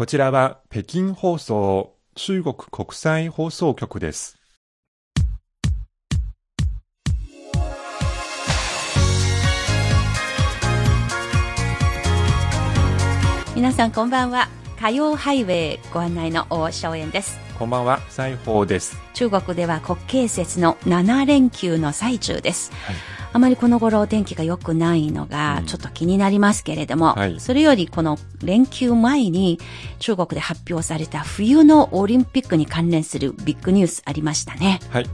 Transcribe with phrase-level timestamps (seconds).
[0.00, 4.38] こちらは北京放送中国国際放送局です。
[13.54, 18.96] 皆さんこんばんは火曜ハイウェイご案内の大正円ですこんばんは、西宝です。
[19.12, 22.96] 中国では国慶節の7連休の最中です、はい
[23.32, 29.60] あまりこの頃お天気が良くないのうんがちょっと気になりますけれども、はいそれよりこの連休前に
[29.98, 34.80] 中国で発表された冬のオリンピックに関連するビッグニュースありましたね。
[34.88, 35.06] はい。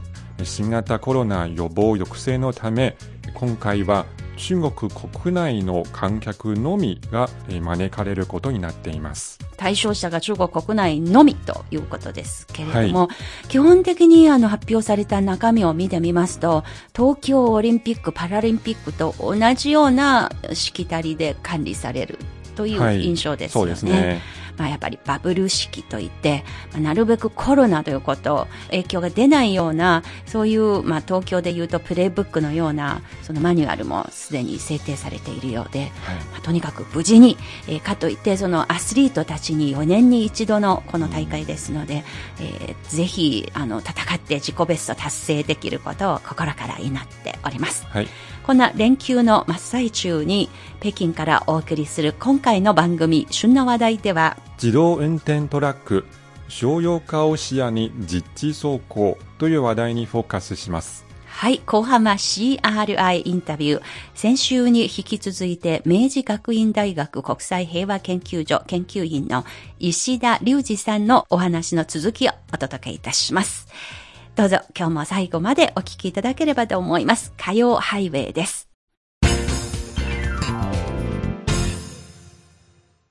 [0.43, 2.95] 新型コロナ予防抑制のため、
[3.33, 4.05] 今回は
[4.37, 9.39] 中国国内の観客のみがえー招かれることになっています。
[9.57, 13.09] 対象者が中国国内のみということですけれども、
[13.49, 16.63] 基本的にあの発表された中身を見てみますと、
[16.95, 22.19] 東京オリンピック・パラリンピックと同じようなしきたりで管理される
[22.55, 23.73] というはい印象ですそうよね。
[23.73, 24.21] ですね。
[24.57, 35.89] まあ、やっぱりバブル式といって、まあなるべくコロナということ、影響が出ないような、そういう、まあ、東京で言うとプレイブックのような、そのマニュアルもすでに制定されているようで、はい。
[36.31, 37.37] まあとにかく無事に、
[37.67, 42.03] えーかといってそのアスリートたちに4年に一度のこの大会ですので、
[42.39, 47.85] えーぜひあの戦って自己ベスト達成できることを心から祈っております。
[47.85, 48.07] はい。
[48.43, 56.05] こんな連休の真っ最中に北京からお送りする今回の番組旬な話題では自動運転トラック、
[56.47, 61.05] 商用化を視野に実地走行という話題にフォーカスします。
[61.27, 63.81] はい、後半は CRI インタビュー。
[64.15, 69.45] 先週に引き続いて、明治学院大学国際平和研究所研究員の
[69.77, 73.67] 石田隆二さんのお話の続きをお届けいたします。
[74.35, 77.33] どうぞ今日も最後までお聞きいただければと思います。
[77.37, 78.66] 火曜ハイウェイです。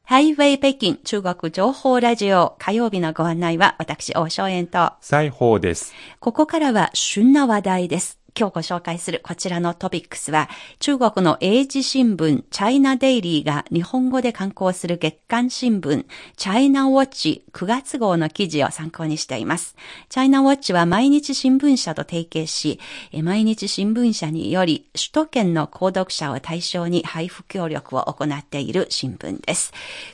[0.09, 5.93] ハイウェイ北京中国情報ラジオ火曜日のご案内は私、大正円と西宝です。
[6.21, 8.21] ここからは旬な話題です。
[8.39, 16.05] 今日ご紹介するこちらのトピックスは、中国の英字新聞、チャイナデイリーが日本語で刊行する月刊新聞、
[16.36, 19.74] チャイナウォッチ9月号の記事を参考にしています。
[20.11, 22.79] チャイナウォッチは毎日新聞社と提携し、
[23.11, 29.73] え毎日新聞社により首都圏の購読者を対象に配布協力を行っている新聞です。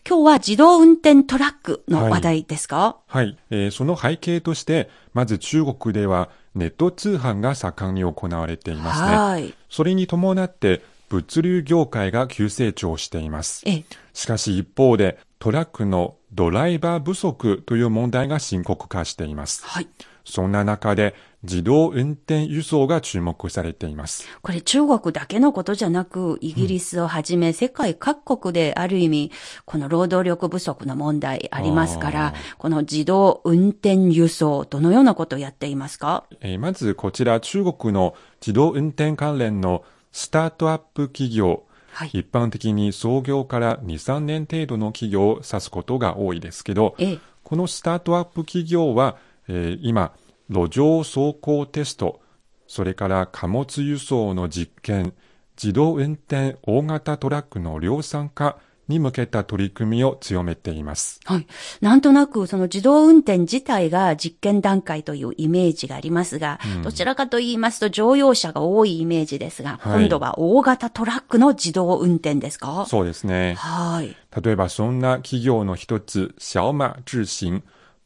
[0.09, 9.17] 今日は自動運転トラックの話題ですか、はい、えーその背景として、まず中国ではネット通販が盛んに行われていますね。
[9.17, 9.55] はい。
[9.69, 13.63] それに伴って物流業界が急成長しています。
[13.67, 13.85] ええ
[14.15, 19.65] しかし一方でトラックのドライバー不足という問題が深刻化しています。
[19.67, 19.89] はい。
[20.25, 24.29] そんな中で自動運転輸送が注目されています。
[24.43, 29.33] これ中国だけのことじゃなく、イギリスをはじめ世界各国である意味、
[29.65, 36.25] この労働力不足の問題ありますからあ、この自動運転輸送、どのようなことをやっていますか？
[36.41, 42.11] えーまずこちら中国の自動運転関連のスタートアップ企業、はい。
[42.13, 47.19] 一般的に創業から2、3年程度の企業を指すことが多いですけど、ええ。
[47.43, 49.17] このスタートアップ企業は、
[49.49, 50.13] えー今、
[50.49, 52.21] 路上走行テスト、
[52.67, 55.15] それから貨物輸送の実験、
[55.63, 58.59] 自動運転大型トラックの量産化
[58.89, 61.21] に向けた取り組みを強めています。
[61.25, 61.47] はい。
[61.81, 72.87] なんとなく、その自動運転自体が実験段階というイメージがありますが、どちらかと言いますと乗用車が多いイメージですが、はい今度は大型トラックの自動運転ですか？
[72.89, 73.55] そうですね。
[73.55, 74.17] はい。
[74.43, 77.63] 例えばそんな企業の一つ、小馬智行、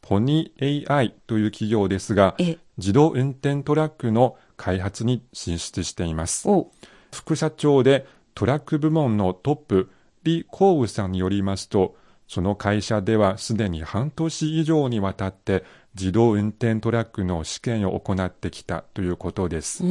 [0.07, 6.47] ポニー AI という企業ですがえ、自動運転トラックの開発に進出しています。
[6.47, 6.71] お
[7.13, 9.89] 副社長でトラック部門のトップ、
[10.23, 19.83] 李光宇さんによりますと、その会社ではすでに半年以上にわたって自動運転トラックの試験を行ってきたということです。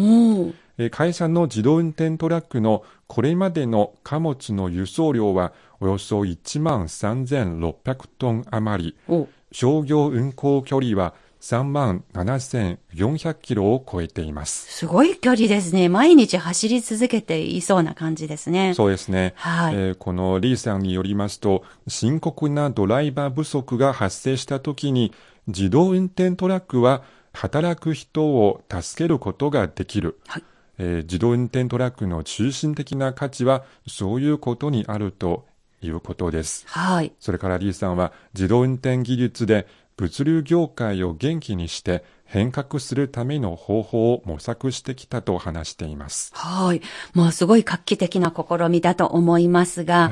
[0.91, 14.71] 会社の自動運転トラックのこれまでの貨物の輸送量はおよそ1万3600トン余り、お商業運行距離は3万7400キロを超えています。
[14.71, 15.89] すごい距離ですね。
[15.89, 18.75] 毎日走り続けていそうな感じですね。
[18.75, 19.33] そうですね。
[19.37, 25.15] はいえーこのリーさんによりますと、深刻なドライバー不足が発生したときに、
[25.47, 27.03] 自動運転トラックは
[27.33, 30.21] 働く人を助けることができる。
[30.27, 30.45] はい
[30.77, 35.47] えー自動運転トラックの中心的な価値はそういうことにあると
[35.87, 36.65] いうことです。
[36.69, 37.13] はい。
[37.21, 39.67] それからリーさんは自動運転技術で
[39.97, 46.33] 物流業界を元気にして変革するための方法を模索してきたと話しています。
[46.35, 46.83] はい。
[47.15, 50.11] まあ、すごい画期的な試みだと思いますが、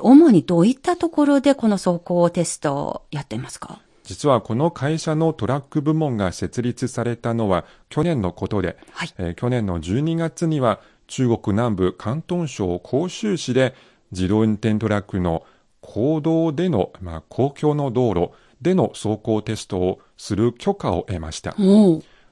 [0.00, 3.80] 主にどういったところでこの走行テストをやっていますか？
[4.04, 10.78] 実はこの会社のトラック部門が設立されたのは去年のことで、はいえー去年の12月には
[11.08, 13.74] 中国南部広東省広州市で
[14.16, 15.44] 自動運転トラックの
[15.82, 18.30] 公道での、まあ、公共の道路
[18.62, 21.54] での走行テストをする許可を得ました。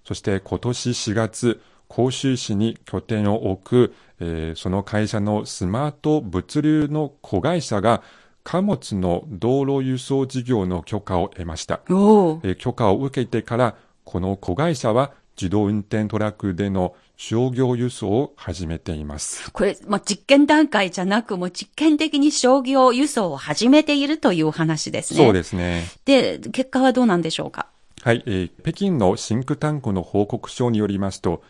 [0.04, 1.60] そして今年4月、
[1.94, 8.02] 広州市に拠点を置く、えーその会社のスマート物流の子会社が
[8.42, 11.80] 貨物の道路輸送事業の許可を得ました。
[12.42, 19.50] えー許可を受けてから、この子会社は自動運転トラックでの商業輸送を始めています。
[19.52, 25.24] これ、まあ、実験段階じゃなく、もう実験的に商業輸送を始めているというお話ですね。
[25.24, 25.84] そうですね。
[26.04, 27.68] で、結果はどうなんでしょうか？
[28.02, 31.42] はい、えー北京のシンクタンクの報告書によりますと、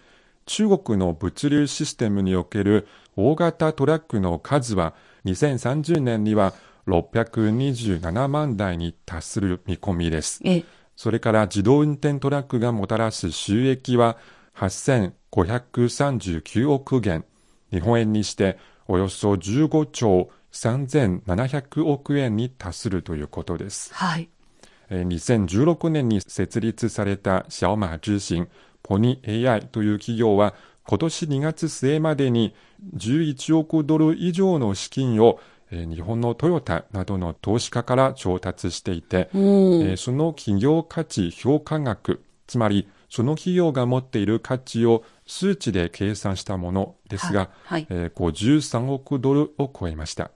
[0.46, 4.94] 中国の物流システムにおける大型トラックの数は
[5.24, 6.52] 2030年には
[6.86, 10.42] 627万台に達する見込みです。
[10.44, 10.64] ええ、
[10.96, 14.18] それから自動運転トラックがもたらす収益は
[14.56, 17.24] 8539億元、
[17.70, 23.92] 日本円にしておよそ15兆3700億円に達するということです。
[23.94, 24.28] はい。
[24.90, 28.48] えー2016年に設立された小馬知行
[28.82, 30.54] ポニ AI という企業は
[30.86, 32.54] 今年2月末までに
[32.96, 35.40] 11億ドル以上の資金を、
[35.70, 39.28] えー日本のトヨタなどの投資家から調達していて、
[39.96, 47.86] その企業価値評価額、つまりその企業が持っている価値を数値で計算したものですが、はい。
[47.88, 50.32] えー53億ドルを超えました。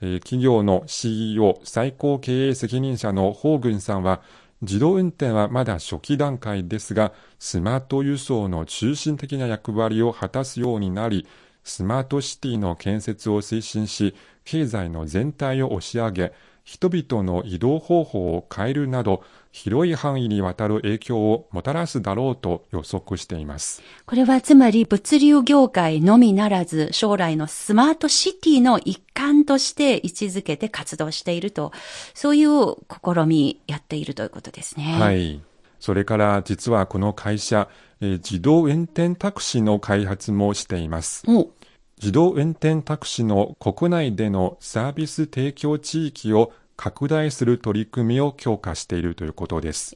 [0.00, 4.22] えー企業の CEO 最高経営責任者のホーグンさんは
[4.62, 11.26] 自動運転はまだ初期段階ですがスマート輸送の中心的な役割を果たすようになり
[11.64, 14.14] スマートシティの建設を推進し
[14.44, 16.32] 経済の全体を押し上げ
[16.64, 19.22] 人々の移動方法を変えるなど
[19.52, 23.82] 広い範囲にわたる影響をもたらすだろうと予測しています。
[24.06, 31.70] これはつまり物流業界のみならず将来のスマートシティの一環として位置づけて活動していると、
[32.14, 34.96] そういう試みやっているということですね。
[34.98, 35.12] は。
[35.12, 35.40] い。
[35.84, 37.68] それから実はこの会社、
[38.00, 41.24] えー自動運転タクシーの開発もしています。
[41.28, 41.50] お
[41.98, 49.94] 自動運転タクシーの国内でのサービス提供地域を拡大する取り組みを強化しているということです。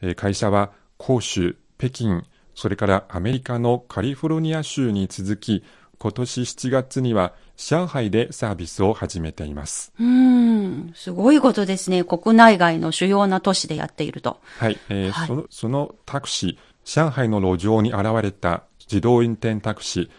[0.00, 2.22] え会社は広州、北京、
[2.54, 5.62] それからアメリカのカリフォルニア州に続き、
[5.98, 9.92] 今年7月には上海でサービスを始めています。
[9.98, 12.04] うーん、すごいことですね。
[12.04, 14.38] 国内外の主要な都市でやっていると。
[14.58, 20.10] はい、えーはいそのそのタクシー、上海の路上に現れた自動運転タクシー、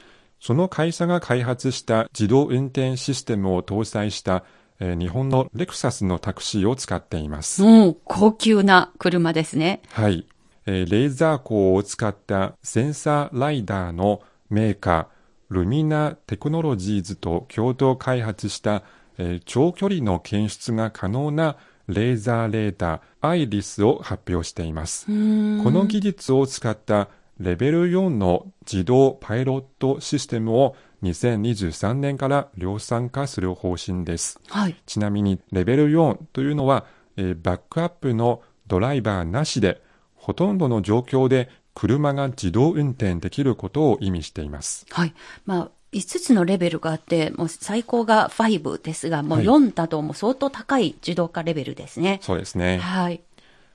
[0.42, 4.44] その会社が開発した自動運転システムを搭載した、
[4.82, 7.64] えー日本のレクサスのタクシーを使っています。
[7.64, 9.82] うん、高級な車ですね。
[9.94, 10.28] はい、
[10.66, 15.19] えーレーザー光を使ったセンサーライダーのメーカー、
[15.50, 18.84] ルミナテクノロジーズと共同開発した、
[19.18, 21.58] えー長距離の検出が可能な
[21.88, 25.08] レーザーレーダーアイリスを発表しています。
[25.08, 27.10] この技術を使った
[27.40, 34.40] レベル4の自動パイロットシステムを2023年から量産化する方針です。
[34.50, 34.76] はい。
[34.86, 36.86] ちなみにレベル4というのは、
[37.18, 39.82] えーバックアップのドライバーなしで、
[40.16, 41.50] ほとんどの状況で
[41.80, 44.86] 車が自動運転できることを意味しています。
[44.90, 45.14] はい。
[45.46, 52.20] まあ、5つのレベルがあって、もう最高が5ですが、もうはい4だともう相当高い自動化レベルですね。
[52.22, 52.80] そうですね。
[52.80, 53.22] はい。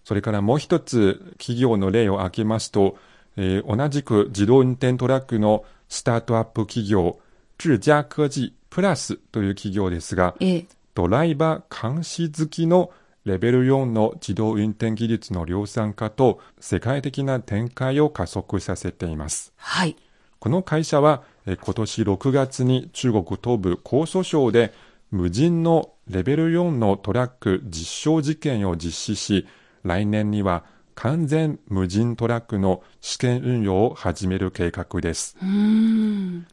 [0.04, 2.98] それからもう一つ企業の例を挙げますと、
[3.38, 7.18] えー同じく自動運転トラックのスタートアップ企業、
[7.56, 10.66] 智家科技プラスという企業ですが、ええ。
[10.94, 12.90] ドライバー監視付きの
[13.24, 19.52] レベル4の自動運転技術の量産化と世界的な展開を加速させています。
[19.56, 19.96] はい。
[20.38, 24.72] この会社はえー今年6月に中国東部江蘇省で
[25.10, 29.46] 無人のレベル4のトラック実証実験を実施し、
[29.82, 30.64] 来年には
[30.94, 35.36] 完全無人トラックの試験運用を始める計画です。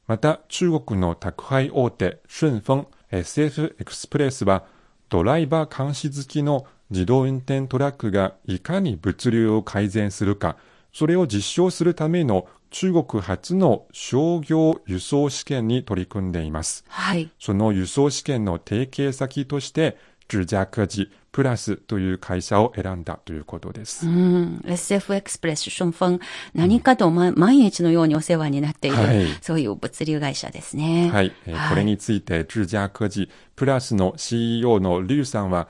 [0.07, 4.63] また中国の宅配大手順豐 SF エクスプレスは
[5.11, 10.55] ドライバー監視付きの自動運転トラックがいかに物流を改善するか、
[10.93, 16.85] それを実証するための中国初の商業輸送試験に取り組んでいます。
[16.87, 17.29] はい。
[17.39, 19.97] その輸送試験の提携先として
[20.29, 24.07] 智家科技プラスという会社を選んだということです。
[24.07, 26.19] うん、SF エクスプレス春風、
[26.53, 31.09] 何かと、ま、毎日のようにお世話になっている、はいそういう物流会社ですね。
[31.11, 35.67] はい、えーこれについて智家科技プラスの CEO の劉さんは、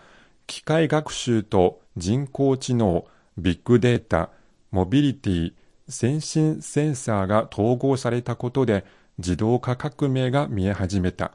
[0.47, 3.05] 機械学習と人工知能、
[3.37, 4.29] ビッグデータ、
[4.71, 5.53] モビリティ、
[5.87, 8.85] 先進センサーが統合されたことで
[9.17, 11.33] 自動化革命が見え始めた。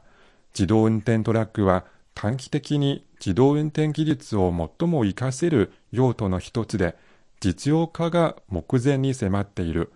[0.53, 1.85] 自動運転トラックは
[2.19, 6.95] 短期的に自動運転技術を最も活かせる用途の一つで、
[7.41, 9.91] 実用化が目前に迫っている。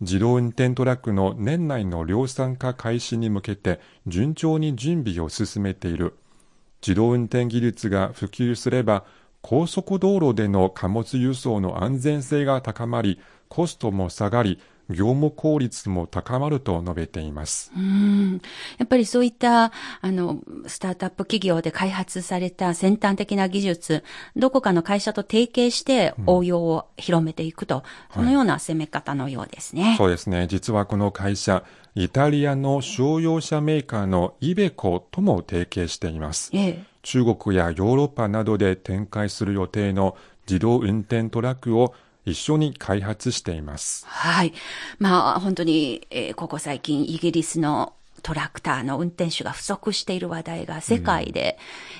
[0.00, 6.14] 自動運転トラックの年内の量産化開始に向けて順調に準備を進めている。
[6.80, 9.04] 自動運転技術が普及すれば、
[9.42, 17.72] 高速道路での貨物輸送の安全性が高まり、コストも下がり、業務効率も高まると述べています。
[17.76, 18.40] うん
[18.78, 24.04] やっぱりそういった、あの、スタートアップ企業で開発された先端的な技術、
[24.36, 29.94] どこかの会社と提携して応用を広めていくと、そのような攻め方のようですね。
[29.98, 30.46] そうですね。
[30.48, 31.64] 実はこの会社、
[31.94, 36.50] イタリアの商用車メーカーのイベコとも提携しています。
[36.52, 36.84] ええ。
[37.02, 40.16] 中国やヨーロッパなどで展開する予定の
[40.46, 41.94] 自動運転トラックを
[42.26, 44.04] 一緒に開発しています。
[44.06, 44.52] はい。
[44.98, 51.56] まあ、本当に、えーここ最近、イギリスのトラクターの運転手が不足している話題が世界で、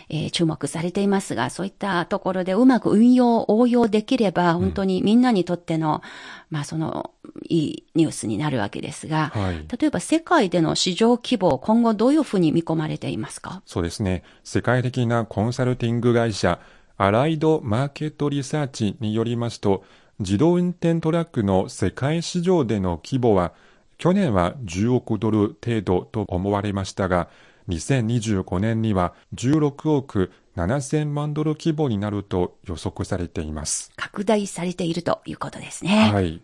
[0.09, 6.03] えー注目されていますが、そういったところでうまく運用、応用できれば、本当にみんなにとっての、
[6.51, 7.13] まあ、その、
[7.49, 13.63] いいニュースになるわけですが、はい例えば世界での市場規模、今後どういうふうに見込まれていますか？
[13.65, 14.25] そうですね。
[14.43, 16.59] 世界的なコンサルティング会社、
[16.97, 19.85] アライドマーケットリサーチによりますと、
[20.19, 23.53] 自動運転トラックの世界市場での規模は、
[23.99, 27.29] 去年は10億ドル程度と思われましたが、
[27.69, 33.93] 2025年には16億7000万ドル規模になると予測されています。
[33.97, 36.11] 拡大されているということですね。
[36.11, 36.41] はい。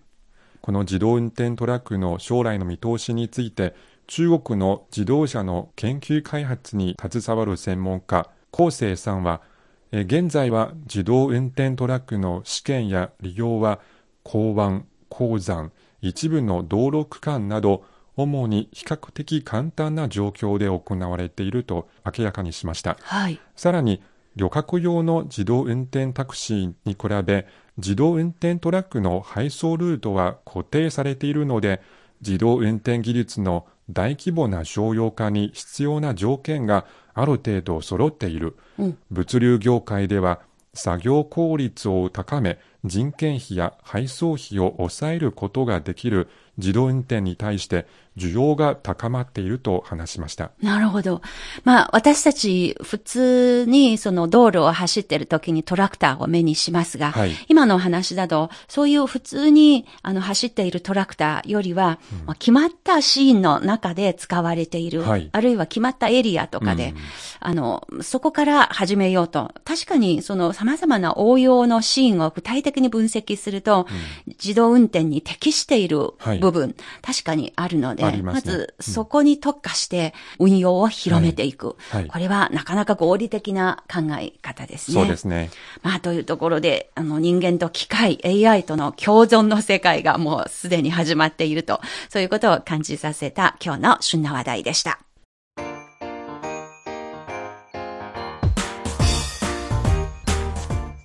[0.61, 3.75] この自動運転トラックの将来の見通しについて、
[4.07, 9.52] 中国の自動車の研究開発に携わる専門家、高生さんは、え
[9.93, 13.79] 現在は自動運転トラックの試験や利用は、
[14.23, 15.71] 港湾、鉱山、
[16.01, 17.85] 一部の道路区間など、
[18.17, 22.97] 主に比較的簡単な状況で行われていると明らかにしました。
[23.03, 23.39] はい。
[23.55, 24.03] さらに、
[24.35, 27.47] 旅客用の自動運転タクシーに比べ、
[27.77, 31.83] 自動運転トラックの配送ルートは固定されているので、
[32.23, 38.57] 自動運転技術の大規模な商用化に必要な条件がある程度揃っている。
[38.79, 40.41] うん物流業界では、
[40.75, 50.51] 作業効率を高め、人件費や配送費を抑えることができる自動運転に対して需要が高まっていると話しました。
[50.63, 51.23] なるほど。
[51.65, 57.33] まあ、私たち、普通に、その道路を走ってる時にトラクターを目にしますが、はい。
[57.49, 65.31] 今の話だと、そういう普通に、あの、走っているトラクターよりは、まあ決まったシーンの中で使われている、はい。
[65.33, 66.97] あるいは決まったエリアとかで、うん。
[67.41, 69.53] あの、そこから始めようと。
[69.65, 73.87] 確かに、その様々な応用のシーンを具体的に分析すると、
[74.27, 76.39] 自動運転に適しているはい。
[76.39, 81.77] 部分、確かにあるので、ますねず、そこに特化して運用を広めていく。
[81.91, 84.95] はいはいこれはなかなか合理的な考え方ですね。
[84.95, 85.51] そうですね。
[85.83, 91.81] まあ、というところで、あの、人間と機械、AI との共存の世界がもうすでに始まっていると、
[92.11, 95.01] そういうことを感じさせた今日の旬な話題でした。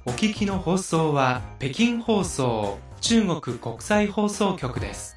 [0.05, 5.15] お聞きの放送は北京放送中国国際放送局です。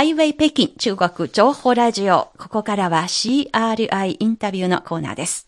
[0.00, 2.30] ハイウェイ北京中国情報ラジオ。
[2.38, 5.46] ここからは CRI インタビューのコーナーです。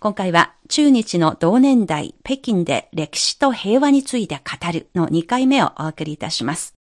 [0.00, 6.74] 今回は中日の同年代北京で歴史と平和について語るの2回目をお送りいたします。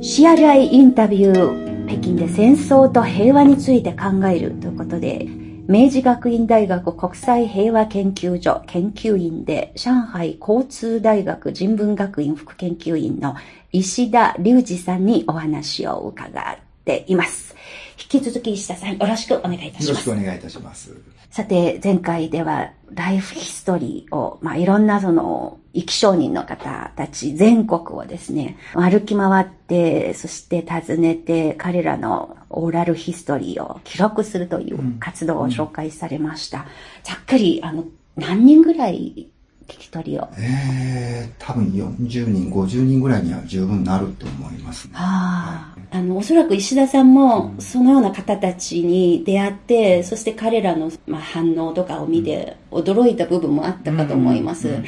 [0.00, 1.86] CRI インタビュー。
[1.86, 5.28] 北京で戦争と平和について考えるということで、
[5.70, 13.36] 明治学院大学国際平和研究所研究員で、上海交通大学人文学院副研究員の
[13.70, 17.54] 石田隆二さんにお話を伺っています。
[18.00, 20.02] 引き続き石田さんよろしくお願いいたしよろます。
[20.02, 20.96] しくお願いいたします。
[21.30, 36.66] さて、前回ではライフヒストリーを、まあ、いろんなその、生き証人の方たち全国をですね、歩き回って、そして訪ねて、彼らのオーラルヒストリーを記録するという活動を紹介されました。
[37.04, 37.84] ざっくり、あの、
[38.16, 39.30] 何人ぐらい
[39.70, 40.28] 聞き取りを。
[40.38, 44.94] えー、多分40人、50人ぐらいには十分なると思いますね。
[44.96, 45.96] ああ。
[45.96, 54.68] あの、おそらく石田さんも、そのような方たちに出会って、そして彼らの、まあ、反応とかを見て、驚いた部分もあったかと思います。
[54.68, 54.84] うんうんうん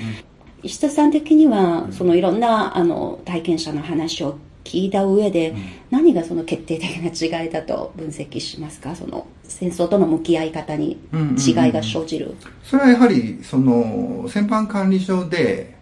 [0.64, 5.54] 石田さん的には、そのいろんな、あの、体験者の話を聞いた上で、
[5.90, 8.94] 何がその決定的な違いだと分析しますか？
[8.94, 12.34] その、戦争との向き合い方に違いが生じる。
[12.62, 15.74] それはやはり、その、戦犯管理所で、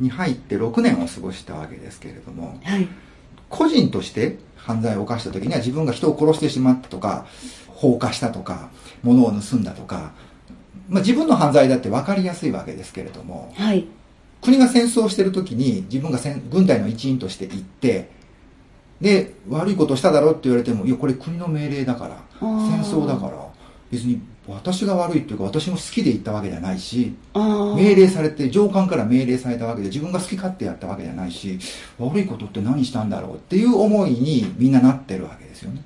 [0.00, 2.88] に入って6年を過ごしたわけですけれども、はい。
[3.48, 7.26] 個人として犯罪を犯した時には自分が人を殺してしまったとか、
[7.68, 8.70] 放火したとか、
[9.02, 10.12] 物を盗んだとか、
[10.88, 13.86] まあ、自分の犯罪だって分かりやすいわけですけれども、はい。
[14.40, 18.10] 国が戦争してる時に自分が戦軍隊の一員として行って、
[19.02, 22.70] で、悪いことしただろって言われても、いや、これ国の命令だから、ー。
[22.70, 23.51] 戦争だから、
[23.92, 27.14] 別に私が悪いっていうか、私も好きで行ったわけじゃないし。
[27.34, 31.58] 命令されて、上官から命令されたわけで、自分が好き勝手やったわけじゃないし、
[31.98, 35.82] 悪いことって何したんだろうっていう思いにみんななってるわけですよね。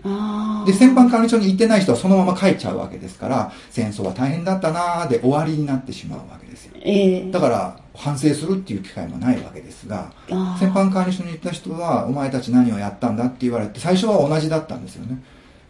[0.67, 6.77] で、戦犯管理所に行ってない人はそのまま帰っちゃうわけですから、戦争は大変だったなーで終わりになってしまうわけですよ。
[6.81, 10.13] ええだから、反省するっていう機会もないわけですが、
[10.61, 15.19] 戦犯管理所に行った人は、お前たち何をやったんだって言われて、最初は同じだったんですよね。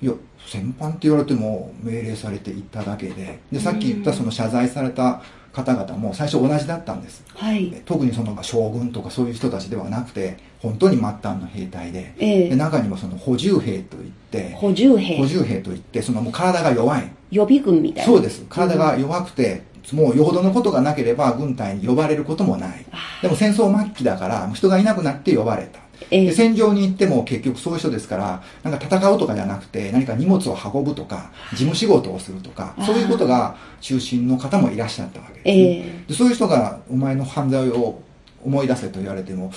[0.07, 0.15] いや、
[0.47, 5.21] 戦犯って言われても命令されて行っただけで、で、さっき言ったその謝罪された
[5.53, 7.25] 方々も最初同じだったんです。
[7.35, 7.83] はい。
[7.85, 15.17] 特にその将軍とかそういう人たちではなくて、本当に末端の兵隊で、ええで中にもその補充兵といって、補充兵。
[15.17, 17.11] 補充兵といって、そのもう体が弱い。
[17.33, 18.13] 予備軍みたいな。
[18.13, 18.45] そうです。
[18.49, 22.85] 体が弱くて、もうよほどのことがなければ軍隊に呼ばれることもない。
[23.23, 25.81] でも戦争末期だから、人がいなくなって呼ばれた。
[26.11, 26.27] ええ。
[26.27, 35.53] で戦場に行っても結局そういう人ですから、なんか戦うとかじゃなくて、何か荷物を運ぶとか、事務仕事をするとか、そういうことが中心の方もいらっしゃったわけです、ね。
[35.53, 36.05] ええ。
[36.09, 36.15] で。
[36.15, 38.01] そういう人が、お前の犯罪を
[38.45, 39.53] 思い出せと言われても、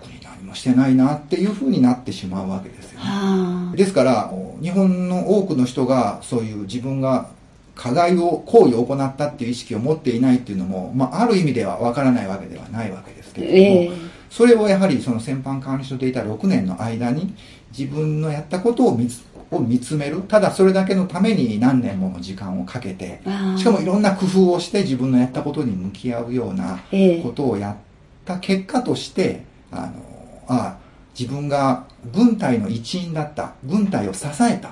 [0.00, 3.76] 特に何もしてないなっていうふうになってしまうわけですよね。
[3.76, 4.32] ですから、
[4.62, 7.28] 日本の多くの人がそういう自分が
[7.74, 17.34] 加害を、行為を行ったっていう意識を持っていないっていうのも、まあ、ある意味ではわからないわけではないわけですけれども、ええそれをやはりその戦犯管理所でいた6年の間に
[17.76, 20.22] 自分のやったことを見つを見つめる。
[20.22, 23.20] ただそれだけのために何年もの時間をかけて、
[23.56, 27.76] しかもいろんな工夫をして自分のやったことに向き合うようなええことをやっ
[28.24, 30.78] た結果として、あの、あ
[31.18, 33.54] 自分が軍隊の一員だった。
[33.64, 34.70] 軍隊を支えた。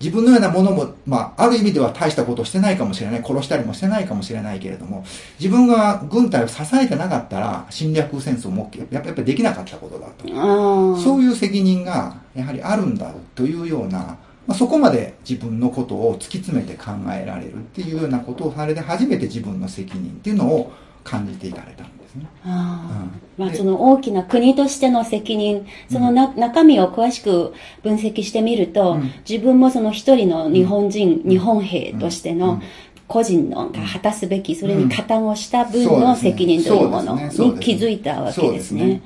[0.00, 3.22] 自分のようなものも、まあ、ある意味では大したことをしてないかもしれない。
[3.24, 5.04] 殺したりもしてないかもしれないけれども、
[5.40, 10.96] 自分が軍隊を支えてなかったら、侵略戦争もやっぱやっぱりできなかったことだと。
[10.98, 22.26] そういう責任がやはりあるんだというような、まあ、そこまで自分のことを突き詰めて考えられるっていうようなことをされて初めて自分の責任っていうのを感じていかれたんですね。
[22.44, 23.06] あ
[23.38, 27.52] まあその大きな国としての責任、そのな、中身を詳しく
[27.82, 29.12] 分析してみると、うん。
[29.28, 32.62] 自分もその一人の日本人、日本兵としてのうん。
[33.08, 39.00] 個人のが果たすべき、それに加担をした分の責任というものに気づいたわけですね。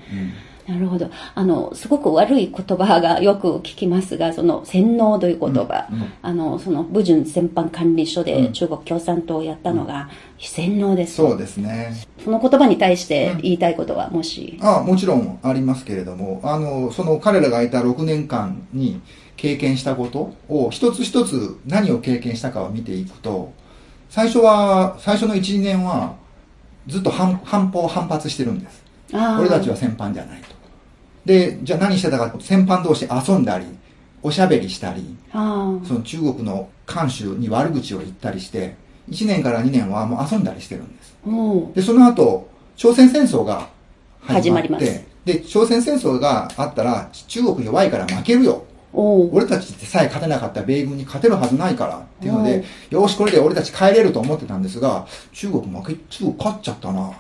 [0.71, 1.11] なるほど。
[1.35, 11.17] あの、すごく悪い言葉がよく聞きますが、その洗脳という言葉、うんうんあの、その、武順戦犯管理所うんで中国共産党をやったのが、洗脳です。
[11.17, 11.93] そうですね。
[12.25, 14.59] その言葉に対して言いたいことは、もし？
[14.63, 19.01] あもちろんありますけれども、あの、その彼らがいた6年間に
[19.37, 23.53] 経験したことを一つ一つ何を経験したかを見ていくと、
[24.09, 26.15] 最初は、最初の1、2年は
[26.87, 28.85] ずっと反反抗反発してるんです。
[29.13, 30.50] 俺たちは戦犯じゃないと。
[31.31, 33.65] で、じゃあ何してたか、戦犯同士遊んだり、
[34.21, 38.75] おしゃべりしたり、その中国の慣習に悪口を言ったりして、
[39.09, 41.17] 1年から2年はもう遊んだりしてるんです。
[41.75, 43.69] で、その後、朝鮮戦争が
[44.23, 48.65] 始まって、始まりますで、朝鮮戦争があったら、中国弱いから負けるよ。
[48.93, 57.13] 俺たちってさえ勝てなかった米軍に勝てるはずないからっていうので、よーし、これで俺たち帰れると思ってたんですが、中国負け、中国勝っちゃったな。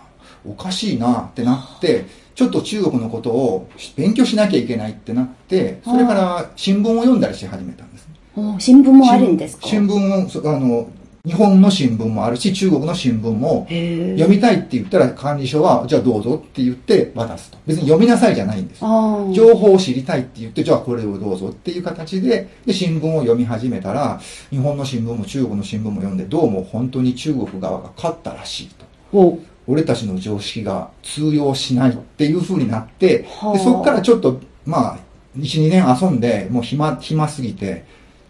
[0.44, 8.56] おかしいなってなって、ちょっと中国のことを勉強しなきゃいけないってなって、それから新聞を読んだりし始めたんですね。
[8.58, 9.66] 新聞もあるんですか？
[9.66, 10.88] 新聞を、そあの、
[11.26, 17.58] 日本の新聞もあるし、中国の新聞も、読みたいって言ったら管理所は、じゃあどうぞって言って渡すと。
[17.66, 18.80] 別に読みなさいじゃないんです。
[18.80, 28.68] 情報を知りたいって言って、じゃあこれをどうぞっていう形で、で、新聞を読み始めたら、日本の新聞も中国の新聞も読んで、どうも本当に中国側が勝ったらしい
[29.12, 29.38] と。
[29.70, 33.52] 俺たちの常識が通用しないっていう風になって、はあ。
[33.52, 34.98] でそこからちょっと、まあ、
[35.38, 37.84] 1、2年遊んで、もう暇、暇すぎて、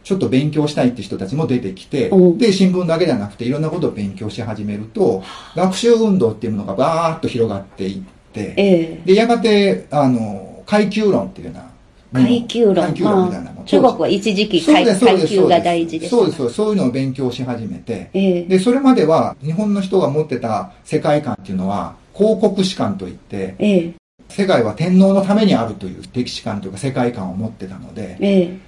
[0.04, 5.22] ちょっと勉強したいって人たちも出てきてお、で、新聞だけじゃなくていろんなことを勉強し始めると、
[5.56, 9.02] 学習運動っていうものがバーッと広がっていって、ええ。
[9.06, 11.70] で、やがて、あの、階級論っていうような。
[12.12, 12.74] 階級論。
[12.74, 13.54] 階級論みたいなもの。
[13.56, 16.10] まあ中国は一時期階級が大事です。
[16.10, 16.56] そうです、そうです。
[16.56, 23.94] そういうのを勉強し始めて、ええで、それまでは日本の人が持ってた世界観っていうのは、広告史観といって、ええ
[24.28, 28.58] 世界は天皇のためにあるという歴史観というか世界観を持ってたので、ええ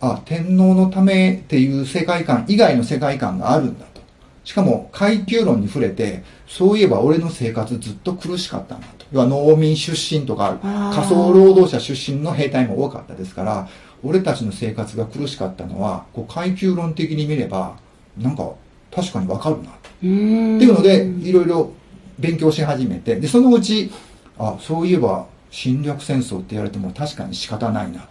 [0.00, 4.00] あ、天皇のためっていう世界観以外の世界観があるんだと。
[4.44, 8.95] しかも階級論に触れて、そういえば俺の生活ずっと苦しかったんだと。
[9.12, 10.58] 要は農民出身とか
[10.94, 13.68] 仮想労働者出身の兵隊も多かったですから、
[14.02, 17.76] 俺たちの生活が苦しかったのは、こう階級論的に見れば、
[18.18, 18.52] なんか
[18.90, 19.70] 確かにわかるな。
[19.70, 21.72] っていうので、いろいろ
[22.18, 23.90] 勉強し始めて、で、そのうち、
[24.38, 28.08] あ、そういえば侵略戦争って言われても確かに仕方ないな。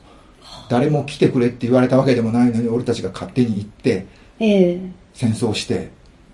[0.69, 4.05] 誰も来てくれって言われたわけでもないのに、俺たちが勝手に行って、
[4.39, 4.81] ええ。
[5.13, 5.91] 戦争して、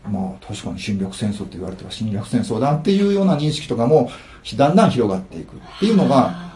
[0.09, 4.09] まあ確かに侵略戦争って言われては侵略戦争だっていうような認識とかも、
[4.55, 6.51] だんだん広がっていくっていうのが、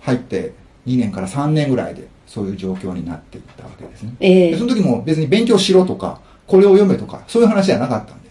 [0.00, 0.54] 入って
[0.86, 4.14] 2年から3年ぐらいで、そういう状況になっていったわけですね。
[4.20, 8.25] ええでその時も別に勉強しろとか、これを読めとか、そういう話じゃなかったんです。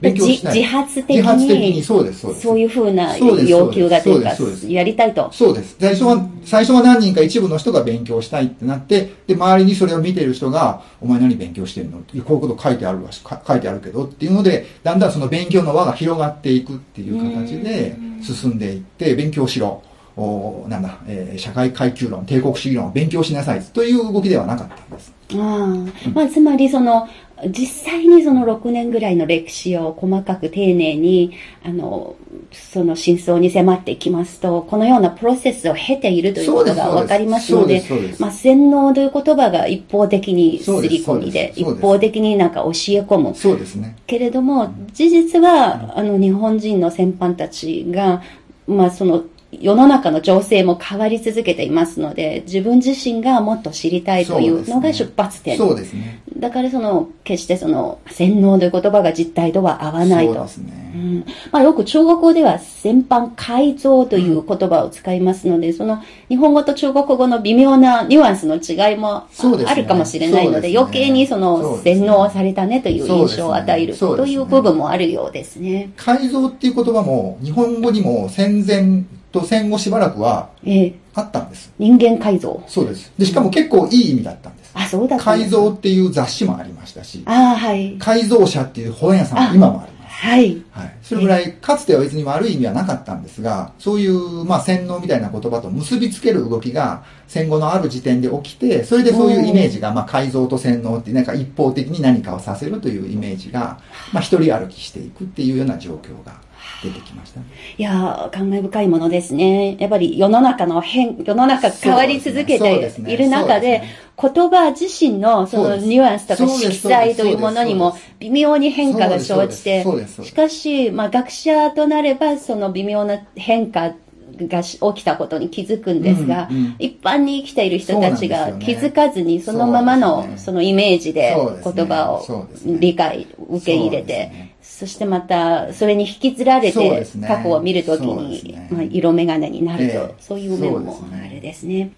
[0.00, 0.54] 勉強しない。
[0.54, 2.42] じ自発的にそうです、そうです。
[2.42, 4.34] そういうふうな要求がというか
[4.68, 5.30] やりたいと。
[5.32, 5.76] そうです。
[5.80, 19.82] 最初は、最初は何人か一部の人が勉強したいってなって、で、周りにそれを見てる人が、お前何勉強してるのって、こういうこと書いてあるわ書いてあるけどっていうので、だんだんその勉強の輪が広がっていくっていう形で進んでいって、勉強しろ。
[20.18, 25.12] おなんだ、えー社会階級論、帝国主義論を勉強しなさいという動きではなかったんです。
[25.34, 27.06] ああまあ、つまりその、
[27.48, 32.16] 実際にその6年ぐらいの歴史を細かく丁寧に、あの、
[32.50, 37.84] その真相に迫っていきますと、このようなプロセスを経ているということがわかりますので
[38.18, 42.70] まあ、洗脳という言葉が一方的にすり込みで、でです一方的になんか教え
[43.02, 43.34] 込む。
[43.34, 43.96] そうですね。
[44.06, 48.22] けれども、事実は、あの、日本人の先般たちが、
[48.66, 49.24] まあ、その、
[49.60, 55.56] 世の中の情勢も変わり続けていますので、自分自身がもっと知りたいというのが出発点。
[55.56, 56.20] そうですね。
[56.36, 60.48] だからその、決してその、洗脳という言葉が実態とは合わないとそうで。
[60.50, 60.92] すね。
[60.94, 69.26] うんまあ、よく中国語では先般改造という言葉を使いますので、その日本語と中国語の微妙なニュアンスの違いも
[69.66, 75.90] あるかもしれないので、ですね余計にその洗脳されたねという印象を与えるという部分もあるようですね。
[75.96, 79.04] 改造っていう言葉も、日本語にも戦前
[79.40, 81.72] と戦後しばらくはええあったんです。
[81.78, 82.62] 人間改造。
[82.68, 83.10] そうです。
[83.18, 84.70] で、しかも結構いい意味だったんです。
[84.74, 87.96] あ、そうだ改造っていう雑誌もありましたし、ああ、はい。
[87.98, 90.16] 改造者っていう本屋さんも今もあります。
[90.16, 90.62] はい。
[90.70, 90.96] はい。
[91.02, 103.78] それぐらい、かつては別に悪い意味はなかったんですが、そういう、まあ、洗脳みたいな言葉と結びつける動きが、戦後のある時点で起きて、それでそういうイメージが、まあ、改造と洗脳ってなんか一方的に何かをさせるというイメージが、
[104.12, 106.45] まあ、一人歩きしていくっていうような状況が
[106.82, 107.46] 出てきましたね。
[107.78, 109.76] いやー、感慨深いものですね。
[109.78, 113.82] やっぱり世の中の変、世の中変わり続けている中で、
[114.20, 119.84] 言葉自身のそのニュアンスとか色彩というものにも微妙に変化が生じて
[120.22, 123.94] しかし、まあ学者となればその微妙な変化
[124.38, 126.76] がし起きたことに気づくんですが、うんうん。
[126.78, 134.45] 一般に生きている人たちが気づかずにそのままのそのイメージで言葉を理解、受け入れてね、
[134.76, 141.92] そしてまたそれに引きずられて過去を見るときにすね、まあ、色眼鏡になると、ええそういう面もあれですね。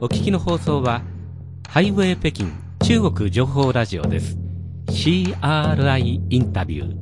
[0.00, 1.02] お聞きの放送は、
[1.68, 2.46] ハイウェイ北京
[2.82, 4.36] 中国情報ラジオです。
[4.88, 6.96] CRI インタビュー。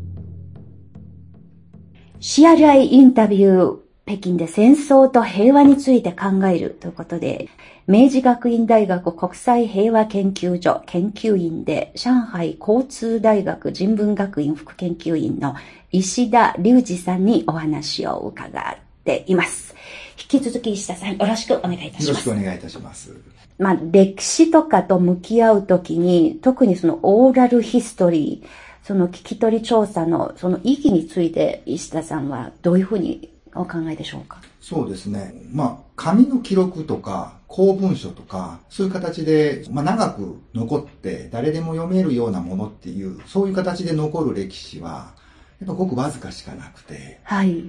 [2.20, 7.48] CRI インタビュー、北京で戦争と平和について考えるということで、
[7.88, 15.56] 明治学院大学国際平和研究所研究員で、上海交通大学人文学院副研究員の
[15.90, 19.74] 石田隆二さんにお話を伺っています。
[20.16, 22.30] 引き続き石田さんよろしくお願いいたしますよろしく。
[22.30, 23.12] お願いいたします。
[23.58, 34.40] まあ、歴史とかと向き合うときに、特にそのオーラルヒストリー、その聞き取り調査のその意義について石田さんはどういうふうにお考えでしょうか？
[34.60, 35.34] そうですね。
[35.52, 45.12] まあ、紙の記録とか、公文書とか、そういう形で、まあ、長く残って、誰でも読めるようなものっていう、そういう形で残る歴史は、
[45.60, 47.68] やっぱごくわずかしかなくて、はい。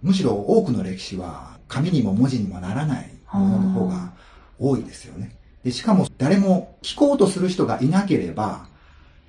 [0.00, 4.14] むしろ多くの歴史は、紙にも文字にもならないものの方が
[4.58, 5.36] 多いですよね。
[5.62, 8.66] で、しかも誰も聞こうとする人がいなければ、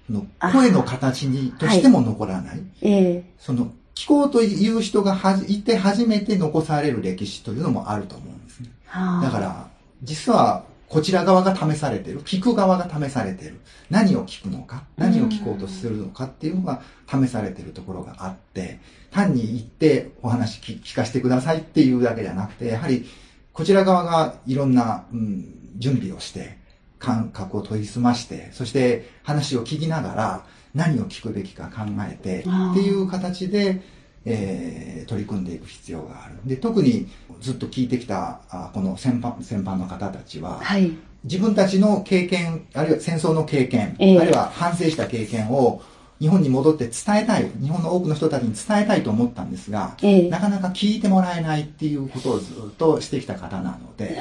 [0.07, 2.61] その声の形に、としても残らない。
[2.81, 8.69] ええその、聞こうという人がはいて初めて残される歴史というのもあると思うんですね。
[8.85, 9.69] はあだから、
[10.03, 12.21] 実はこちら側が試されてる。
[12.21, 13.59] 聞く側が試されてる。
[13.89, 18.79] 何を聞くのか、何を聞こうとするのかっていうのが試されてるところがあって、
[19.11, 23.05] 単に言ってお話聞かせてくださいっていうだけじゃなくて、やはり
[23.53, 25.45] こちら側がいろんな、うん、
[25.77, 26.57] 準備をして、
[26.99, 33.81] 感覚を研ぎ澄まして、そして話を聞きながら何を聞くべきか考えてっていう形で、
[34.25, 36.35] えー取り組んでいく必要がある。
[36.45, 37.07] で、特に
[37.41, 40.91] ずっと聞いてきた、あこの先般先般の方たちは、はい。
[41.23, 45.81] 自分たちの経験、あるいは戦争の経験、ええあるいは反省した経験を
[46.19, 54.19] 日本に戻って伝えたい、日本の多くの人たちに伝えたいと思ったんですが、ええなかなか聞いてもらえないっていうことをずっとしてきた方なので。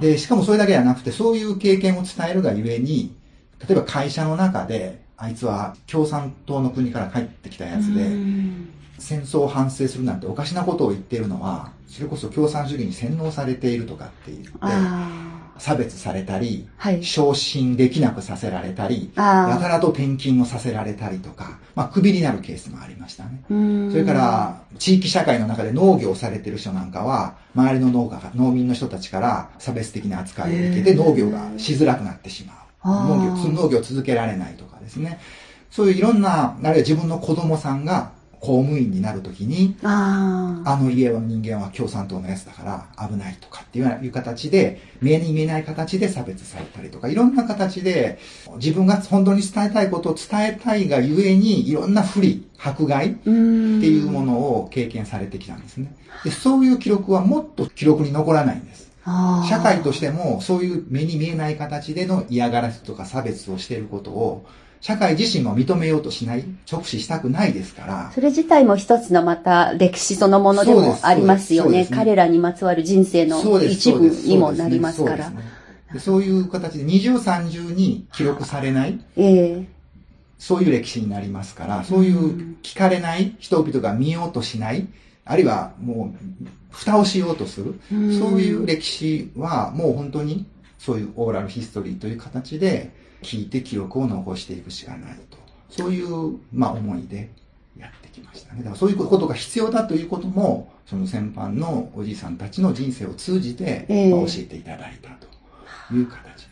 [0.00, 3.14] で、しかもそれだけじゃなくて、そういう経験を伝えるがゆえに、
[3.68, 8.68] 例えば会社の中で、あいつは共産党の国から帰ってきたやつで、うん。
[8.98, 15.28] 戦争を反省するなんておかしなことを言っているのは、それこそ共産主義に洗脳されているとかって言って、あ
[15.58, 17.02] 差別されたり、はい。
[17.02, 23.42] 昇進できなくさせられたり、やたらと転勤をさせられたりとか、まあ、クビになるケースもありましたね。
[23.90, 32.67] それか、ら、地域社会の中で農業をされてる人なんかは、周りの農家が、農民の人たちから差別的な扱いを受けて農業がしづらくなってしまう。
[32.84, 35.20] 農業、つ農業を続けられないとかですね。
[35.70, 42.62] そういういろんな、あるいは自分の子供さんが公務員になるときに、あの家の人間は共産党のやつだか
[42.96, 48.18] ら危ないとかっていう形で、目に見えない形で差別されたりとか、いろんな形で
[48.56, 55.94] 自分が本当に伝えたいことを伝えたいがゆえに、いろんな不利、迫害ってうんいうものを経験されてきたんですね。
[56.24, 58.87] でそういう記録はもっと記録に残らないんです。
[59.48, 64.46] 社会としてもそういう目に見えない形での嫌がらせとか差別をしていることを、
[64.80, 71.84] 社会自身も認めようとしない、直視したくないですから、それ自体も一つのまた歴史そのものでもありますよね。
[71.84, 75.32] ね彼らにまつわる人生の一部にもなりますから。
[75.98, 79.64] そういう形で二重三重に記録されない、ええ。
[80.38, 84.86] そういう歴史になりますから、そういう聞かれない人々が見ようとしない、
[85.28, 90.46] あるいはもう、蓋をしようとする、うんそういう歴史はもう本当に
[90.78, 92.90] そういうオーラルヒストリーという形で
[93.22, 95.36] 聞いて記録を残していくしかないと。
[95.68, 97.30] そういう、まあ思いで
[97.76, 98.60] やってきましたね。
[98.60, 105.10] だからそういうことが必要だということも、その先般のおじいさんたちの人生を通じて、ええまあ教えていただいた
[105.90, 106.47] という形。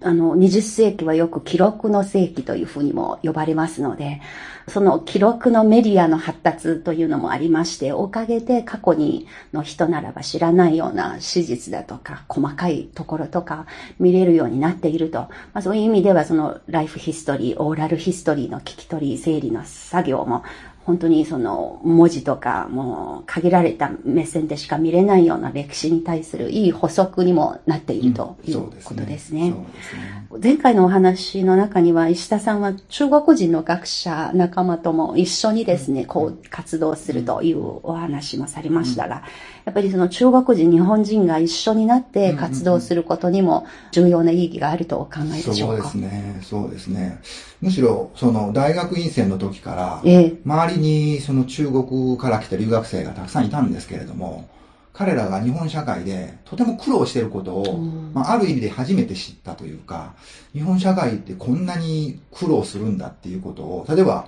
[0.00, 4.20] あの、20世紀はよく記録の世紀というふうにも呼ばれますので、
[4.68, 13.66] その記録のメディアの発達というのもありまして、おかげで過去にの人ならば知らないような史実だとか、細かいところとか
[13.98, 15.20] 見れるようになっていると。
[15.20, 20.42] まあ、そういう意味では、そのライフヒストリー、オーラルヒストリーの聞き取り、整理の作業も、
[20.86, 29.50] 本当にその文字とかもう限られた目線でしか見れないような歴史に対するいい補足にもなっているというそうことですね。
[29.50, 30.26] そうですね。
[30.40, 39.24] 前回のお話の中には石田さんは中国人の学者仲間とも一緒にですね、こう活動するというお話もされましたが、
[39.64, 45.84] やっぱりその中国人、日本人が一緒になって活動することにも重要な意義があるとお考えでしょそううか。
[45.84, 46.40] ですね。
[46.42, 47.20] そうですね。
[47.60, 54.48] むしろ、その大学院生の時から、ええ周りにその中国から来た留学生がたくさんいたんですけれども、
[54.96, 58.12] 彼らが日本社会でとても苦労していることを、うん。
[58.14, 60.14] まあ、ある意味で初めて知ったというか、
[60.54, 64.26] 日本社会ってこんなに苦労するんだっていうことを、例えば、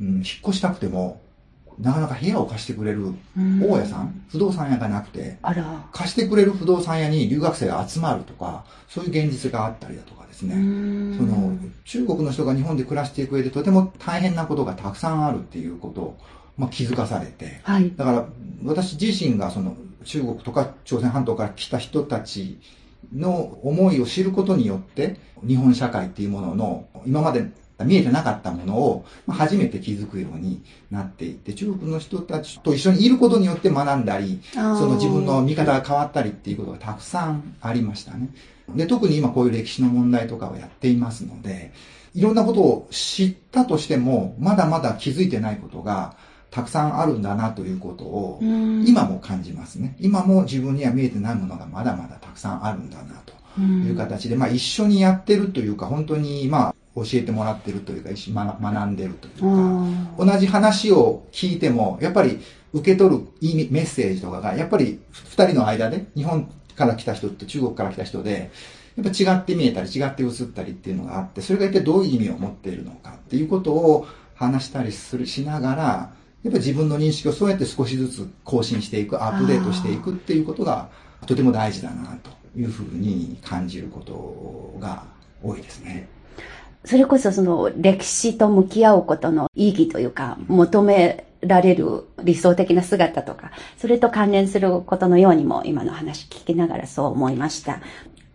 [0.00, 1.20] うん、引っ越したくても、
[1.78, 5.38] なかなか部屋を貸してくれるうん大家さん、不動産屋がなくて。
[5.92, 10.54] 貸してくれる不動産屋に留学生が集まるとか、そういう現実があったりだとかですね。
[11.16, 16.18] その中国の人が日本で暮らしていく上でとても大変なことがたくさんあるっていうことを、
[16.56, 17.92] まあ、気づかされて、はい。
[17.94, 18.26] だから
[18.64, 22.58] 私自身がその中国とか朝鮮半島から来た人たち
[23.14, 27.50] の思いを知ることによって、日本社会っていうものの今まで
[27.84, 38.30] 見えてなかったものをまあ初めて気づくようになっていって、中国の人たちと一緒にいることによって学んだり、その自分の見方が変わったりっていうことがたくさんありましたね。
[38.74, 41.72] で、特に今こういう歴史の問題とかをやっていますので、
[42.14, 46.16] いろんなことを知ったとしても、まだまだ気づいてないことが
[46.50, 49.96] たくさんあるんだなということを、うん今も感じますね。
[50.00, 62.40] 今も自分には見えてないものがまだまだたくさんあるんだなという形で、まあ一緒にやってるというか、本当にまあ教えてもらってるというか、学学んでるというか、うん同じ話を聞いても、やっぱり
[62.72, 68.50] 受け取る意味、メッセージとかが、やっぱり二人の間で、日本から来た人と中国から来た人で、
[68.96, 75.84] やっぱ違って見えたり違って映ったりっていうのがあって、それが一体どういう意味を持っているのかっていうことを話したりする、しながら、
[76.44, 80.88] やっぱ自分の認識をそうやって少しずつ更新していく、アップデートしていくっていうことが
[81.26, 85.04] とても大事だなというふうに感じることが
[85.42, 86.08] 多いですね。
[86.86, 97.80] それこそその歴史と向き合うことの意義というか、求められる理想的な姿とか、それと関連することのようにも今の話聞きながらそう思いました。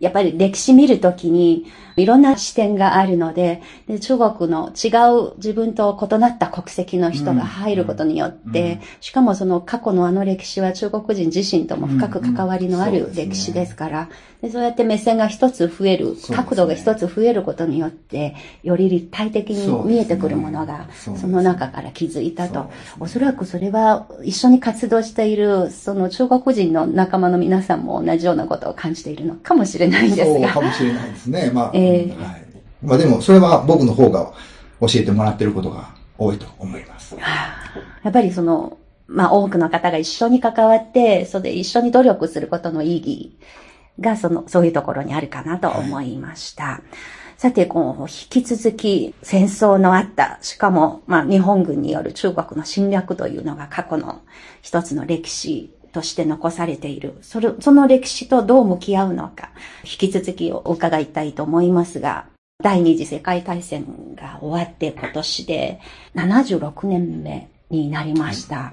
[0.00, 1.64] やっぱり歴史見るときに
[1.96, 4.88] いろんな視点があるのでで、中国の違
[5.30, 14.08] う自分と異なった国籍の人が入ることによって、しかもその過去のあの歴史は中国人自身とも深く関わりのある歴史ですから、
[14.42, 22.68] でそうやって目線が一つ増える、角度が一つ増えることによって、より立体的に見えてくるものが、その中から気づいたと。
[22.98, 30.52] おそらくそれは一緒に活動している、その中国人の仲間の皆さんも同じようなことを感じているのかもしれないんですが。
[30.52, 31.50] そうかもしれないですね。
[31.54, 32.44] まあ、えー、はい。
[32.82, 34.32] まあでも、それは僕の方が
[34.80, 37.14] 教えてもらってることが多いと思います。
[38.02, 38.76] やっぱりその、
[39.06, 43.36] まあ多くの方が一緒に関わって、それで一緒に努力することの意義
[44.00, 46.64] が、その、そういうところにあるかなと思いました。
[46.64, 46.82] はい、
[47.36, 54.22] さて、こう、引き続き戦争のあった、しかも、まあ、日本軍による中国の侵略というのが過去の
[54.62, 57.18] 一つの歴史として残されている。
[57.22, 59.50] それ、その歴史とどう向き合うのか、
[59.84, 62.26] 引き続きお伺いたいと思いますが、
[62.62, 65.80] 第二次世界大戦が終わって今年で
[66.14, 68.56] 76年目になりました。
[68.56, 68.72] は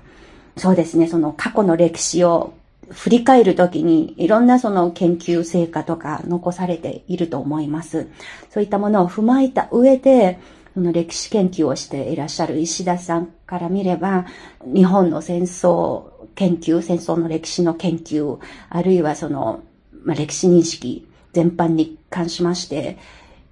[0.56, 2.54] い、そうですね、その過去の歴史を
[2.92, 8.08] 振り返るときにいろんなその研究成果とか残されていると思います。
[8.50, 10.40] そういったものを踏まえた上で、
[10.74, 14.26] その歴史研究をしていらっしゃる石田さんから見れば、
[14.64, 16.04] 日本の戦争
[16.36, 19.62] 研究、戦争の歴史の研究、あるいはその、
[20.04, 22.98] まあ、歴史認識全般に関しまして、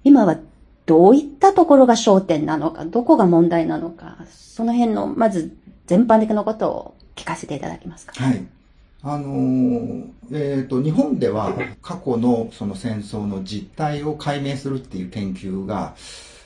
[0.04, 0.38] 今は
[0.86, 5.54] どういったところが焦点なのか、どこが問題なのか、その辺の、まず
[5.86, 8.14] 全般的なことを聞かせていただけますか？
[8.22, 8.46] はい。
[9.02, 15.94] あのー、えっ、ー、と、日本では過去のその戦争の実態を解明するっていう研究が、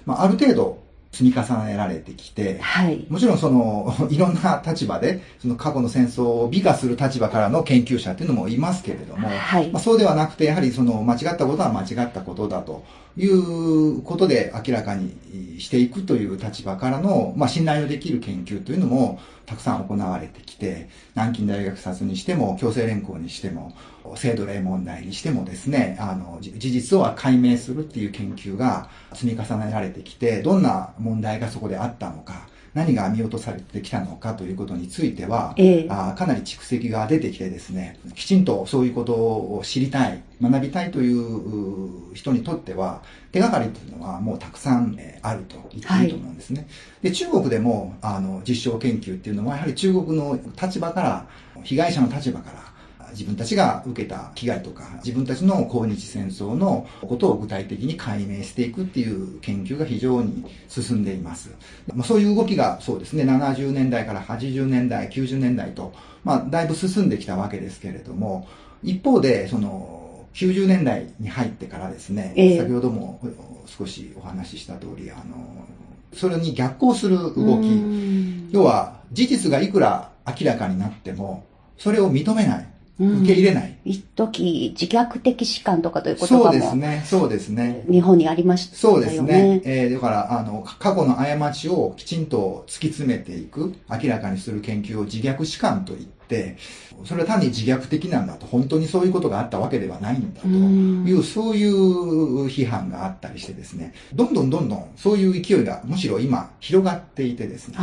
[0.04, 0.82] まあ、ある程度
[1.12, 12.82] 積み重ねられてきて、はい、もちろんその、 いろんな立場で、その過去の戦争を美化する立場からの研究者っていうのもいますけれども、はい、まあ、そうではなくて、やはりその間違ったことは間違ったことだと
[13.18, 15.14] いうことで明らかに
[15.58, 23.72] していくという立場からの、まあ、信頼のできる研究というのもたくさん行われてきて、南京大学殺にしても、強制連行にしても、
[24.16, 46.60] 制度例問題にしてもですね、あの、事実を解明するっていう研究が積み重ねられてきて、どんな問題がそこであったのか、何が見落とされてきたのかということについては、えあかなり蓄積が出てきてですね、きちんとそういうことを知りたい、学びたいという人にとっては、手がかりというのはもうたくさんあると言っていいと思うんですね。
[46.60, 46.66] は
[47.02, 51.26] い、で、中国でも、あの、実証研究っていうのは、やはり中国の立場から、
[51.64, 52.71] 被害者の立場から、
[53.12, 61.50] 自分たちが受けた被害とか、自分たちの抗日戦争のことを具体的に解明していくっていう研究が非常に進んでいます。
[61.94, 65.92] まあ、そういう動きがそうですね、70年代から80年代、90年代と、
[66.24, 68.48] まあ、だいぶ進んできたわけですけれども、
[68.82, 73.20] 一方で、その、90年代に入ってからですね、えー、先ほども
[73.66, 75.66] 少しお話しした通り、あの、
[76.14, 81.44] それに逆行する動き、要は事実がいくら明らかになっても、
[81.78, 82.71] それを認めない。
[82.98, 83.78] 受け入れない。
[83.84, 87.84] 一時自虐的士官とかということそうですね、そうですね。
[87.90, 89.06] 日本にありましたよね。
[89.06, 89.62] そうですね。
[89.64, 96.56] えー、だから、あの、過去の過ちをきちんと突き詰めていく、明らかにする研究を自虐士官と言って、
[97.04, 107.76] それは単に自虐的なんだと、本当にそういうことがあったわけではないんだという、そういう批判があったりしてですね、どんどんどんどんそういう勢いがむしろ今広がっていてですね、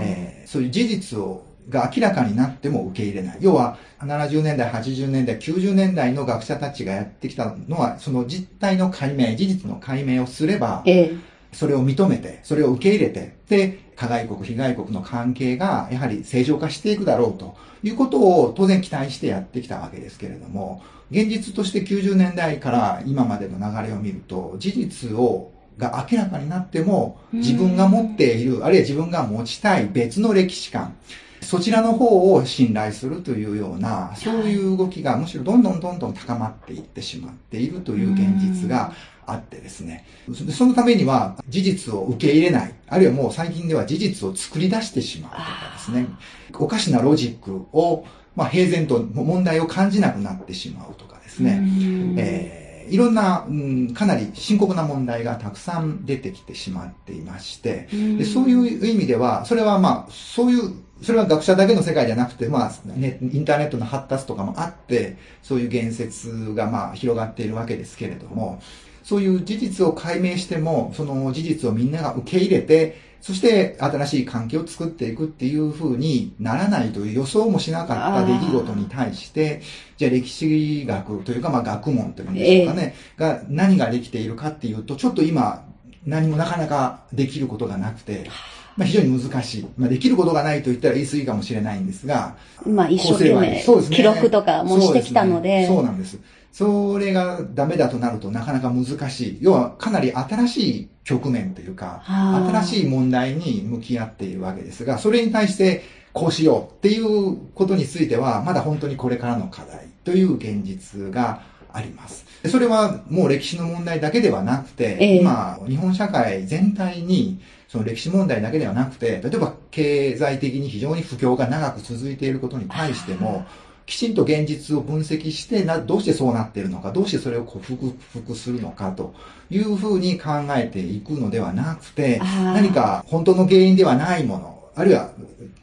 [0.00, 3.38] えー、そういう事実をが明らかになっても受け入れない。
[3.40, 11.14] 要は、70年代、80年代、90年代の学者たちがやってきたのは、その実態の解明、事実の解明をすれば、ええ、
[11.52, 30.96] それを認めて、それを受け入れて、で、加害国、被害国の関係が、やはり正常化していくだろうということを当然期待してやってきたわけですけれども、現実として90年代から今までの流れを見ると、事実をが明らかになっても、自分が持っている、あるいは自分が持ちたい別の歴史観、
[31.40, 38.92] そちらの方を信頼するというような、そういう動きがむしろどんどんどんどん高まっていってしまっているという現実が
[39.26, 40.06] あってですね。
[40.50, 46.08] そのためには事実を受け入れない、あるいはもう最近では事実を作り出してしまうとかですね。
[46.54, 51.60] おかしなロジックを、まあ、平然と問題を感じなくなってしまうとかですね。
[51.62, 60.72] えーえーいろんな、うん、かなり深刻な問題がたくさん出てきてしまっていまして、でそういう意味では、それはまあ、そういう、
[61.02, 68.62] それは学者だけの世界じゃなくて、まあ、ね、インターネットの発達とかもあって、そういう言説がまあ、広がっているわけですけれども、
[69.02, 79.62] そういう事実を解明しても、その事実をみんなが受け入れて、そして新しい関係を作っていくっていう風にならないという予想もしなかった出来事に対して、
[79.96, 85.66] じゃあ歴史学というか、まあ学問というんでしょうかね、が何ができているかっていうと、ちょっと今、
[86.04, 88.30] 何もなかなかできることがなくて、
[88.76, 89.66] まあ非常に難しい。
[89.76, 95.62] まあできることがないと言ったら言い過ぎかもしれないんですが、まあ一生懸命そうですね記録とかもしてきたので。
[95.62, 96.18] ねそうなんです。
[96.52, 99.38] それがダメだとなるとなかなか難しい。
[99.42, 105.82] 要はかなり新しい局面というか、はあ新しい問題に向き合っているわけですが、それに対して
[106.14, 111.42] こうしようっていうことについては、まだ本当にこれからの課題という現実が
[111.74, 112.24] あります。
[112.42, 117.38] でそれはもう歴史の問題だけではなくて、ええ今、日本社会全体に、
[117.68, 123.46] その歴史問題だけではなくて、例えば経済的に非常に不況が長く続いていることに対しても、
[123.86, 129.14] きちんと現実を分析してな、どうしてそうなっているのか、どうしてそれを克服するのかと
[129.48, 135.10] いうふうに考えていくのではなくて、何か本当の原因ではないもの、あるいは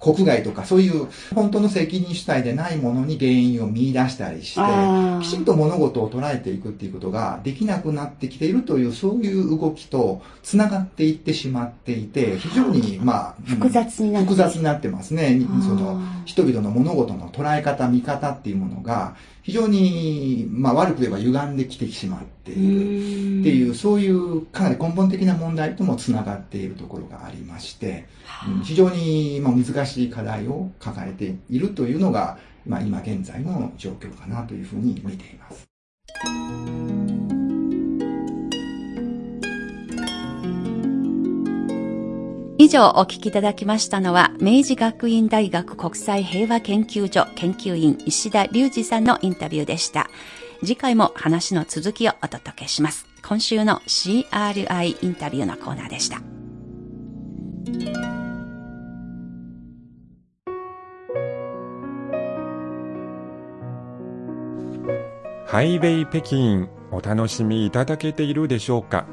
[0.04, 4.62] 国外とかそういう本当の責任主体でないものに原因を見出したりして
[5.24, 14.30] きちんと物事を捉えていくっていうことができなくなってきているという、そういう動きと繋がっていってしまっていて、非常に、まあ、複雑になって。
[14.30, 15.40] 複雑になってますね。
[15.62, 23.42] その、人々の物事の捉え方、見方っていうものが、非常に、まあ悪く言えば歪んできてしまっている。
[23.42, 28.08] っていう、そういうかなり根本的な問題ともつながっているところがありまして、
[28.48, 37.33] うん非常にまあ難しい課題を抱えているというのが、まあ、今現在の状況かなというふうに見ています。
[42.60, 50.08] 以上お聞きいただきましたのは、明治学院大学国際平和研究所研究員石田隆二さんのインタビューでした。
[50.60, 53.06] 次回も話の続きをお届けします。
[53.28, 56.22] 今週の CRI インタビューのコーナーでした。
[65.48, 69.06] ハイウェイ北京お楽しみいただけているでしょうか？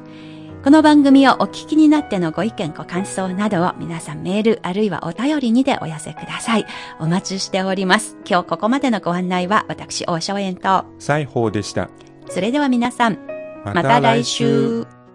[0.63, 6.67] この番組をお聞きになってのご意見、ご感想などを皆さんメールあるいはお便りにてお寄せください。
[6.99, 8.15] お待ちしております。
[8.29, 11.89] 今日ここまでのご案内は私、大正円と、西宝でした。
[12.29, 13.17] それでは皆さん、
[13.65, 15.00] ままた来週。